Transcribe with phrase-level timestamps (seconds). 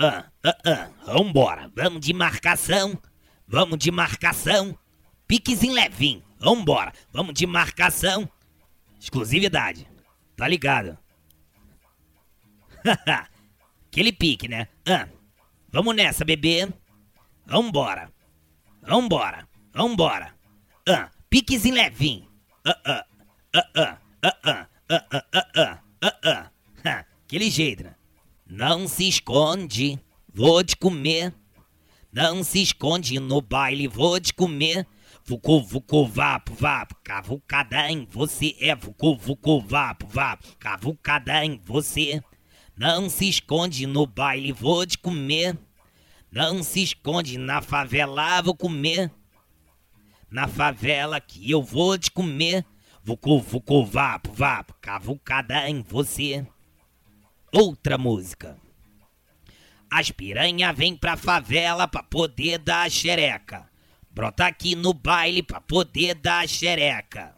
[0.00, 2.96] Ah, ah, ah, vambora, vamos de marcação,
[3.48, 4.78] vamos de marcação,
[5.26, 8.30] piquezinho levinho, vambora, vamos de marcação,
[9.00, 9.88] exclusividade,
[10.36, 10.96] tá ligado?
[13.90, 14.68] Aquele pique, né?
[14.86, 15.08] Ah,
[15.68, 16.72] vamos nessa, bebê,
[17.44, 18.08] vambora,
[18.80, 20.32] vambora, vambora,
[20.88, 22.30] ah, piquezinho levinho,
[22.64, 23.06] ah, ah,
[23.52, 25.82] ah, ah, ah, ah, ah, ah, ah,
[26.24, 26.50] ah,
[26.84, 27.97] ah, aquele jeito, né?
[28.50, 30.00] Não se esconde,
[30.32, 31.34] vou te comer.
[32.10, 34.86] Não se esconde no baile, vou te comer.
[35.22, 38.56] Vucu, vucu, vapo, vapo, cavucada em você.
[38.58, 42.22] É vucu, vucu, vapo, vapo, cavucada em você.
[42.74, 45.54] Não se esconde no baile, vou te comer.
[46.32, 49.12] Não se esconde na favela, vou comer.
[50.30, 52.64] Na favela que eu vou te comer.
[53.04, 56.46] Vucu, vucu, vapo, vapo, cavucada em você
[57.52, 58.56] outra música.
[59.90, 63.68] As piranha vem pra favela pra poder dar xereca.
[64.10, 67.34] Brota aqui no baile pra poder dar xereca.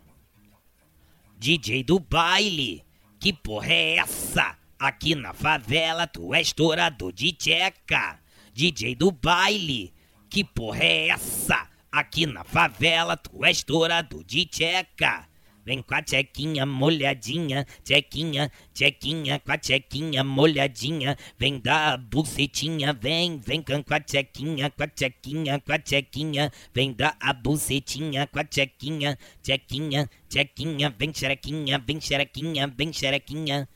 [1.38, 2.84] DJ do baile,
[3.19, 4.56] que porra é essa?
[4.78, 8.19] Aqui na favela tu és estourador de tcheca.
[8.53, 9.94] DJ do baile,
[10.28, 11.69] que porra é essa?
[11.92, 15.30] Aqui na favela tu és estourador de tcheca.
[15.64, 21.16] Vem com a tchequinha molhadinha, tchequinha, tchequinha, com a tchequinha molhadinha.
[21.39, 26.50] Vem da bucetinha, vem, vem com a tchequinha, com a tchequinha, com a tchequinha.
[26.72, 30.94] Vem da a bucetinha, com a tchequinha, tchequinha, tchequinha.
[30.98, 33.69] Vem xerequinha, vem xerequinha, vem xerequinha.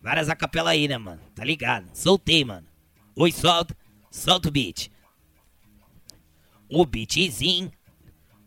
[0.00, 1.20] Várias acapela aí, né, mano?
[1.34, 1.90] Tá ligado?
[1.92, 2.66] Soltei, mano.
[3.16, 3.76] Oi, solta,
[4.10, 4.90] solta o beat.
[6.68, 7.72] O beatzinho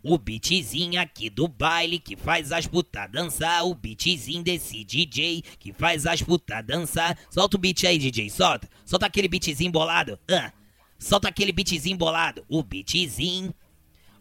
[0.03, 3.63] o beatzinho aqui do baile que faz as putas dançar.
[3.65, 7.17] O beatzinho desse DJ que faz as putas dançar.
[7.29, 8.67] Solta o beat aí, DJ, solta.
[8.85, 10.17] Solta aquele beatzinho bolado.
[10.97, 12.43] Solta aquele beatzinho bolado.
[12.49, 13.53] O beatzinho.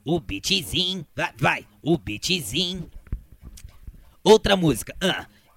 [0.04, 1.06] O beatzinho.
[1.14, 1.66] Vai, vai.
[1.82, 2.90] O beatzinho.
[4.22, 4.94] Outra música.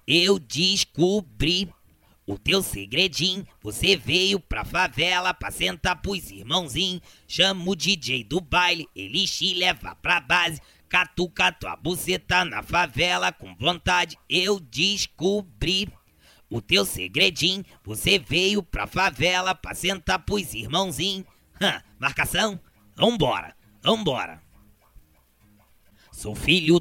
[0.06, 1.70] Eu descobri
[2.26, 7.02] o teu segredinho, você veio pra favela pra sentar pros irmãozinhos.
[7.28, 10.60] Chama o DJ do baile, ele te leva pra base.
[10.88, 14.16] Catuca tua buceta na favela com vontade.
[14.28, 15.88] Eu descobri
[16.48, 21.26] o teu segredinho, você veio pra favela pra sentar pros irmãozinhos.
[21.60, 22.60] Hã, marcação?
[22.96, 24.40] Vambora, vambora.
[26.12, 26.80] Sou filho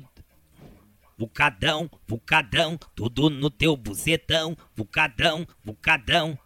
[1.18, 4.58] Vucadão, vucadão, tudo no teu bucetão.
[4.76, 6.38] Vucadão, vucadão.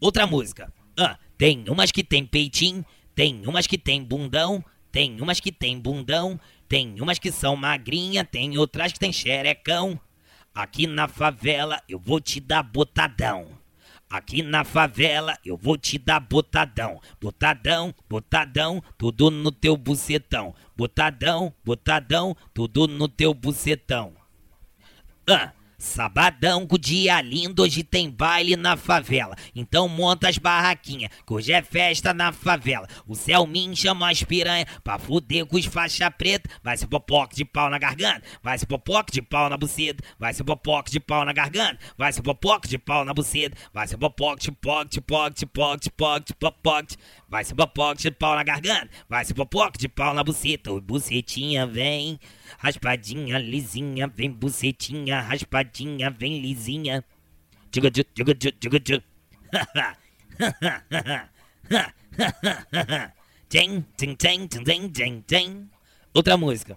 [0.00, 0.72] Outra música.
[0.98, 2.84] Ah, tem umas que tem peitinho,
[3.14, 6.38] tem umas que tem bundão, tem umas que tem bundão,
[6.68, 9.98] tem umas que são magrinha, tem outras que tem xerecão.
[10.54, 13.63] Aqui na favela eu vou te dar botadão.
[14.14, 20.54] Aqui na favela eu vou te dar botadão, botadão, botadão, tudo no teu bucetão.
[20.76, 24.14] Botadão, botadão, tudo no teu bucetão.
[25.28, 25.50] Ah.
[25.78, 29.36] Sabadão com dia lindo, hoje tem baile na favela.
[29.54, 32.86] Então monta as barraquinhas, que hoje é festa na favela.
[33.06, 36.48] O Selmin chama as piranha pra fuder com os faixa preta.
[36.62, 40.32] Vai se popoque de pau na garganta, vai se popoque de pau na buceta, vai
[40.32, 43.96] se popoque de pau na garganta, vai se popoque de pau na buceta, vai se
[43.96, 46.96] popoque de poque, de poque, de poque, de poque, de popoque.
[47.28, 50.70] Vai se popoque de pau na garganta, vai se popoque de pau na buceta.
[50.80, 52.18] Bucetinha vem,
[52.58, 55.63] raspadinha, lisinha, vem bucetinha, raspadinha,
[56.10, 57.04] vem lisinha.
[57.70, 59.04] Diga, diga, diga, diga, diga.
[63.48, 65.70] Tem, tem, tem, tem, tem, tem.
[66.12, 66.76] Outra música.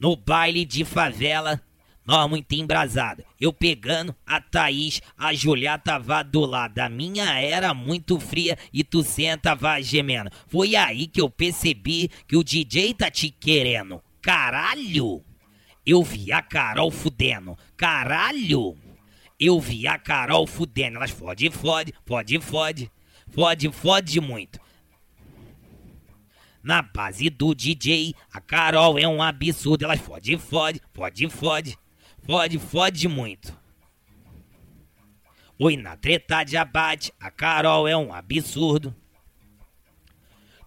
[0.00, 1.60] No baile de favela,
[2.06, 3.22] nós muito embrasado.
[3.38, 6.78] Eu pegando a Thaís, a Julia tava do lado.
[6.78, 10.30] A minha era muito fria e tu sentava gemendo.
[10.48, 14.02] Foi aí que eu percebi que o DJ tá te querendo.
[14.22, 15.22] Caralho!
[15.84, 17.58] Eu vi a Carol fudendo.
[17.76, 18.76] Caralho!
[19.38, 20.96] Eu vi a Carol fudendo.
[20.96, 22.92] Elas fode, fode, fode, fode.
[23.28, 24.60] Fode, fode muito.
[26.62, 29.84] Na base do DJ, a Carol é um absurdo.
[29.84, 31.78] Elas fode, fode, fode, fode.
[32.24, 33.62] Fode, fode muito.
[35.58, 38.94] Oi, na treta de abate, a Carol é um absurdo.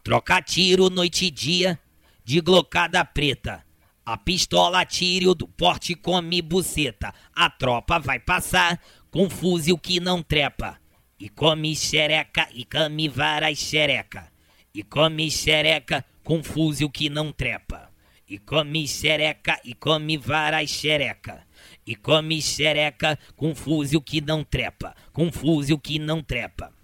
[0.03, 1.79] Troca tiro noite e dia,
[2.23, 3.64] de glocada preta.
[4.05, 7.11] A pistola tiro do porte come buceta.
[7.33, 8.79] A tropa vai passar
[9.09, 10.79] com fuzil que não trepa.
[11.19, 14.31] E come xereca e come varas xereca.
[14.71, 17.89] E come xereca com fuzil que não trepa.
[18.29, 21.43] E come xereca e come varas xereca.
[21.83, 26.74] E come xereca com fuzil que não trepa, com fuzil que não trepa.